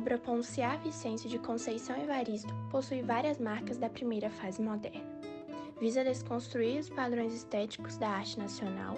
[0.00, 5.04] obra Ponciar Vicêncio de Conceição Evaristo possui várias marcas da primeira fase moderna.
[5.78, 8.96] Visa desconstruir os padrões estéticos da arte nacional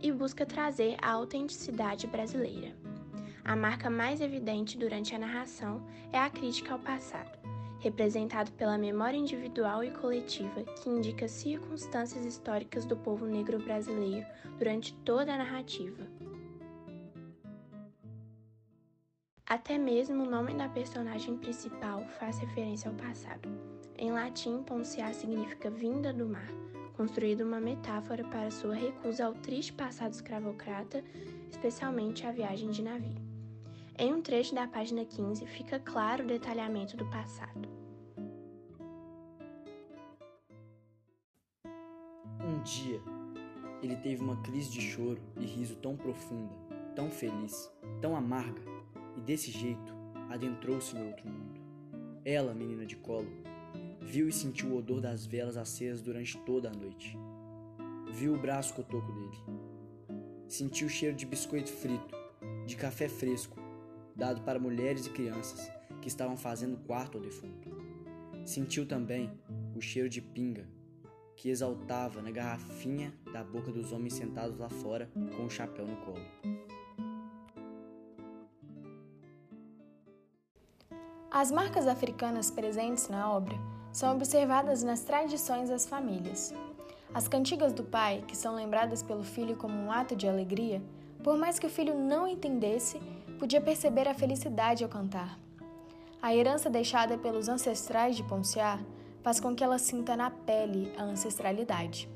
[0.00, 2.72] e busca trazer a autenticidade brasileira.
[3.44, 7.36] A marca mais evidente durante a narração é a crítica ao passado,
[7.80, 14.24] representado pela memória individual e coletiva que indica circunstâncias históricas do povo negro brasileiro
[14.56, 16.06] durante toda a narrativa.
[19.50, 23.48] Até mesmo o nome da personagem principal faz referência ao passado.
[23.98, 26.48] Em latim, Ponciar significa vinda do mar,
[26.96, 31.02] construído uma metáfora para sua recusa ao triste passado escravocrata,
[31.50, 33.20] especialmente a viagem de navio.
[33.98, 37.68] Em um trecho da página 15 fica claro o detalhamento do passado.
[42.40, 43.00] Um dia,
[43.82, 46.54] ele teve uma crise de choro e riso tão profunda,
[46.94, 47.68] tão feliz,
[48.00, 48.69] tão amarga,
[49.20, 49.94] e desse jeito
[50.30, 51.60] adentrou-se no outro mundo.
[52.24, 53.30] Ela, menina de colo,
[54.00, 57.16] viu e sentiu o odor das velas acesas durante toda a noite.
[58.12, 59.38] Viu o braço cotoco dele.
[60.48, 62.16] Sentiu o cheiro de biscoito frito,
[62.66, 63.58] de café fresco,
[64.16, 65.70] dado para mulheres e crianças
[66.00, 67.70] que estavam fazendo quarto ao defunto.
[68.44, 69.30] Sentiu também
[69.76, 70.66] o cheiro de pinga
[71.36, 75.96] que exaltava na garrafinha da boca dos homens sentados lá fora com o chapéu no
[75.98, 76.69] colo.
[81.32, 83.56] As marcas africanas presentes na obra
[83.92, 86.52] são observadas nas tradições das famílias.
[87.14, 90.82] As cantigas do pai, que são lembradas pelo filho como um ato de alegria,
[91.22, 93.00] por mais que o filho não entendesse,
[93.38, 95.38] podia perceber a felicidade ao cantar.
[96.20, 98.80] A herança deixada pelos ancestrais de Ponciar
[99.22, 102.08] faz com que ela sinta na pele a ancestralidade.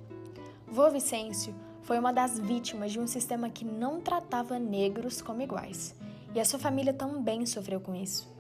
[0.66, 5.94] Vô Vicêncio foi uma das vítimas de um sistema que não tratava negros como iguais,
[6.34, 8.33] e a sua família também sofreu com isso.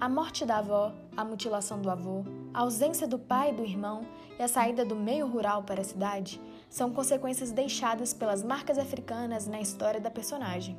[0.00, 2.22] A morte da avó, a mutilação do avô,
[2.54, 4.02] a ausência do pai e do irmão
[4.38, 6.40] e a saída do meio rural para a cidade
[6.70, 10.78] são consequências deixadas pelas marcas africanas na história da personagem.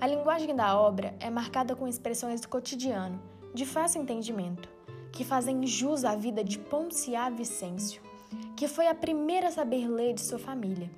[0.00, 3.20] A linguagem da obra é marcada com expressões do cotidiano,
[3.52, 4.68] de fácil entendimento,
[5.10, 8.00] que fazem jus à vida de Ponciá Vicêncio,
[8.56, 10.88] que foi a primeira a saber ler de sua família.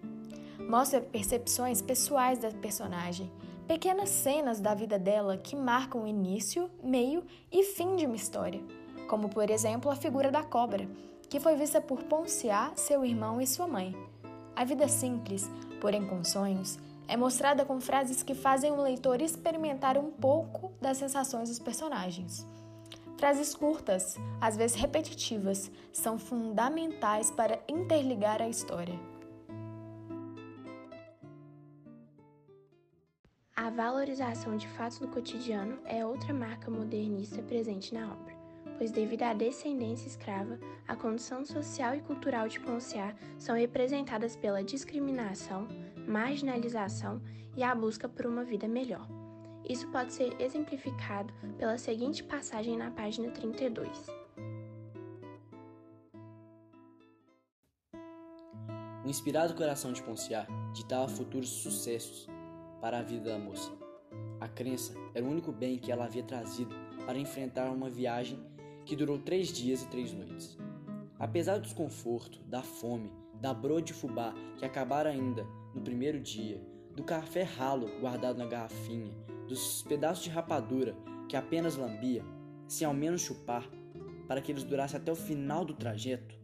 [0.69, 3.31] Mostra percepções pessoais da personagem
[3.69, 8.63] pequenas cenas da vida dela que marcam o início, meio e fim de uma história,
[9.07, 10.89] como por exemplo a figura da cobra,
[11.29, 13.95] que foi vista por Ponciá, seu irmão e sua mãe.
[14.57, 15.51] A vida simples,
[15.83, 20.97] porém com sonhos, é mostrada com frases que fazem o leitor experimentar um pouco das
[20.97, 22.47] sensações dos personagens.
[23.19, 28.99] Frases curtas, às vezes repetitivas, são fundamentais para interligar a história.
[33.69, 38.35] A valorização de fatos do cotidiano é outra marca modernista presente na obra,
[38.79, 40.59] pois, devido à descendência escrava,
[40.89, 45.69] a condição social e cultural de Ponciar são representadas pela discriminação,
[46.07, 47.21] marginalização
[47.59, 49.07] e a busca por uma vida melhor.
[49.69, 54.07] Isso pode ser exemplificado pela seguinte passagem na página 32.
[59.05, 62.27] O inspirado coração de Ponciar ditava futuros sucessos
[62.81, 63.71] para a vida da moça.
[64.41, 66.75] A crença era o único bem que ela havia trazido
[67.05, 68.39] para enfrentar uma viagem
[68.85, 70.57] que durou três dias e três noites.
[71.19, 76.61] Apesar do desconforto, da fome, da broa de fubá que acabaram ainda no primeiro dia,
[76.95, 79.13] do café ralo guardado na garrafinha,
[79.47, 80.97] dos pedaços de rapadura
[81.29, 82.25] que apenas lambia,
[82.67, 83.69] sem ao menos chupar,
[84.27, 86.39] para que eles durassem até o final do trajeto,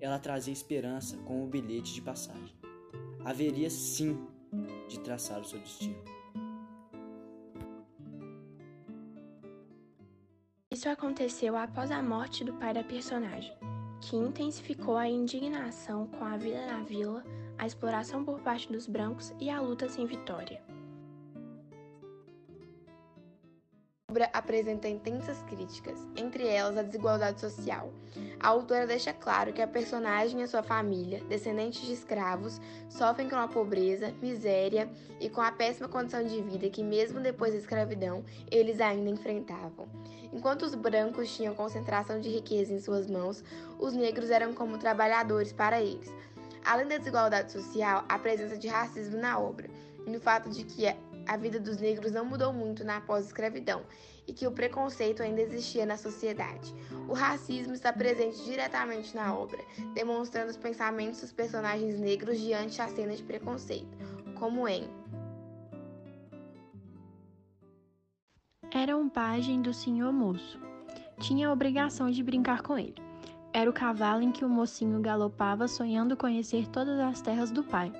[0.00, 2.54] ela trazia esperança com o bilhete de passagem.
[3.24, 4.18] Haveria sim
[4.88, 5.96] de traçar o seu destino.
[10.70, 13.56] Isso aconteceu após a morte do pai da personagem,
[14.00, 17.24] que intensificou a indignação com a vida na vila,
[17.56, 20.65] a exploração por parte dos brancos e a luta sem vitória.
[24.16, 27.92] Obra apresenta intensas críticas, entre elas a desigualdade social.
[28.40, 32.58] A autora deixa claro que a personagem e sua família, descendentes de escravos,
[32.88, 34.88] sofrem com a pobreza, miséria
[35.20, 39.86] e com a péssima condição de vida que, mesmo depois da escravidão, eles ainda enfrentavam.
[40.32, 43.44] Enquanto os brancos tinham concentração de riqueza em suas mãos,
[43.78, 46.10] os negros eram como trabalhadores para eles.
[46.64, 49.68] Além da desigualdade social, a presença de racismo na obra,
[50.06, 50.86] e no fato de que
[51.26, 53.82] a vida dos negros não mudou muito na pós-escravidão
[54.26, 56.74] e que o preconceito ainda existia na sociedade.
[57.08, 59.62] O racismo está presente diretamente na obra,
[59.94, 63.96] demonstrando os pensamentos dos personagens negros diante da cena de preconceito,
[64.34, 64.88] como em
[68.72, 70.60] era um pajem do senhor moço.
[71.20, 72.94] Tinha a obrigação de brincar com ele.
[73.52, 77.90] Era o cavalo em que o mocinho galopava sonhando conhecer todas as terras do pai.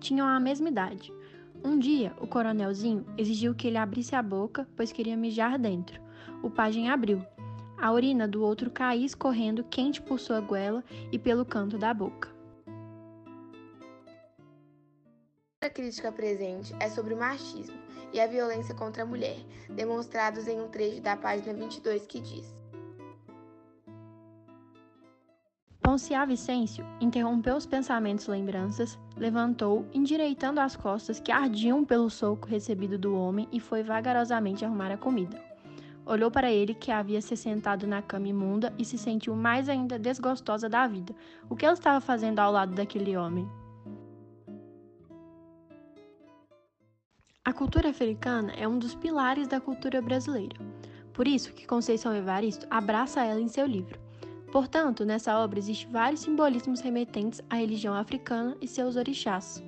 [0.00, 1.12] Tinham a mesma idade.
[1.66, 6.00] Um dia, o coronelzinho exigiu que ele abrisse a boca, pois queria mijar dentro.
[6.40, 7.20] O pajem abriu.
[7.76, 12.28] A urina do outro caía escorrendo quente por sua goela e pelo canto da boca.
[15.60, 17.76] A crítica presente é sobre o machismo
[18.12, 22.54] e a violência contra a mulher, demonstrados em um trecho da página 22 que diz:
[25.96, 32.98] Ponciá Vicêncio interrompeu os pensamentos lembranças, levantou, endireitando as costas que ardiam pelo soco recebido
[32.98, 35.42] do homem e foi vagarosamente arrumar a comida.
[36.04, 39.98] Olhou para ele que havia se sentado na cama imunda e se sentiu mais ainda
[39.98, 41.14] desgostosa da vida.
[41.48, 43.48] O que ela estava fazendo ao lado daquele homem?
[47.42, 50.58] A cultura africana é um dos pilares da cultura brasileira.
[51.14, 54.04] Por isso que Conceição Evaristo abraça ela em seu livro.
[54.50, 59.62] Portanto, nessa obra existem vários simbolismos remetentes à religião africana e seus orixás.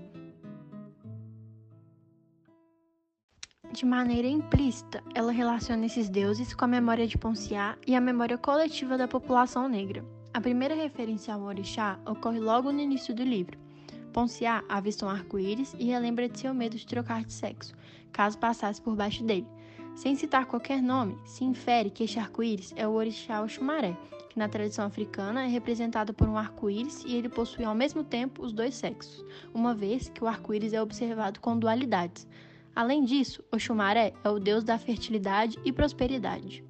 [3.73, 8.39] De maneira implícita, ela relaciona esses deuses com a memória de Ponciá e a memória
[8.39, 10.05] coletiva da população negra.
[10.33, 13.59] A primeira referência ao orixá ocorre logo no início do livro,
[14.13, 17.75] Ponciá avista um arco-íris e relembra de seu medo de trocar de sexo,
[18.11, 19.47] caso passasse por baixo dele.
[19.95, 23.97] Sem citar qualquer nome, se infere que este arco-íris é o orixá Oxumaré,
[24.29, 28.45] que na tradição africana é representado por um arco-íris e ele possui ao mesmo tempo
[28.45, 32.27] os dois sexos, uma vez que o arco-íris é observado com dualidades.
[32.75, 36.65] Além disso, Oxumaré é o deus da fertilidade e prosperidade.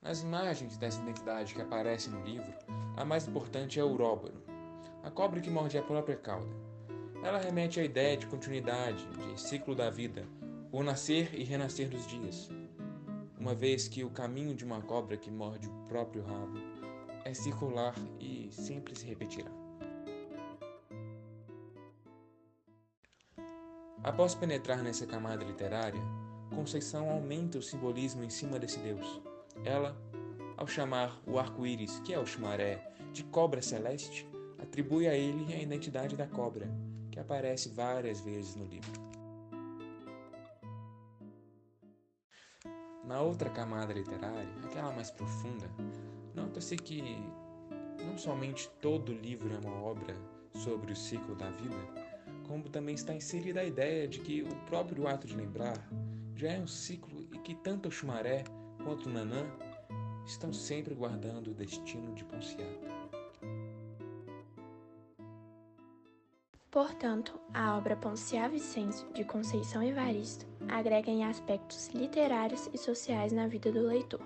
[0.00, 2.52] Nas imagens dessa identidade que aparece no livro,
[2.96, 4.34] a mais importante é o uróboro,
[5.02, 6.54] a cobra que morde a própria cauda.
[7.22, 10.28] Ela remete à ideia de continuidade, de ciclo da vida,
[10.70, 12.50] o nascer e renascer dos dias.
[13.44, 16.56] Uma vez que o caminho de uma cobra que morde o próprio rabo
[17.26, 19.50] é circular e sempre se repetirá.
[24.02, 26.00] Após penetrar nessa camada literária,
[26.54, 29.20] Conceição aumenta o simbolismo em cima desse Deus
[29.62, 29.94] ela,
[30.56, 34.26] ao chamar o arco-íris, que é o chumaré, de cobra celeste,
[34.58, 36.66] atribui a ele a identidade da cobra,
[37.10, 39.13] que aparece várias vezes no livro.
[43.14, 45.70] Na outra camada literária, aquela mais profunda,
[46.34, 47.00] nota-se que
[48.04, 50.16] não somente todo livro é uma obra
[50.52, 51.76] sobre o ciclo da vida,
[52.48, 55.78] como também está inserida a ideia de que o próprio ato de lembrar
[56.34, 58.42] já é um ciclo e que tanto o chumaré
[58.82, 59.46] quanto Nanã
[60.26, 62.66] estão sempre guardando o destino de Ponciá.
[66.74, 73.46] Portanto, a obra Ponciá Vicêncio, de Conceição Evaristo, agrega em aspectos literários e sociais na
[73.46, 74.20] vida do leitor.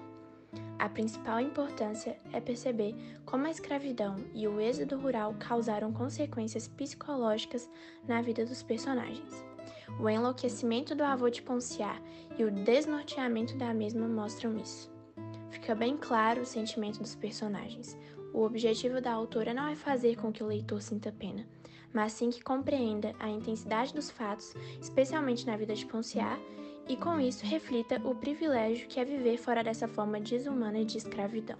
[0.78, 2.94] A principal importância é perceber
[3.26, 7.68] como a escravidão e o êxodo rural causaram consequências psicológicas
[8.08, 9.44] na vida dos personagens.
[10.00, 12.00] O enlouquecimento do avô de Ponciá
[12.38, 14.90] e o desnorteamento da mesma mostram isso.
[15.50, 17.94] Fica bem claro o sentimento dos personagens.
[18.32, 21.46] O objetivo da autora não é fazer com que o leitor sinta pena,
[21.92, 26.38] mas sim que compreenda a intensidade dos fatos, especialmente na vida de Ponciá,
[26.88, 31.58] e com isso reflita o privilégio que é viver fora dessa forma desumana de escravidão.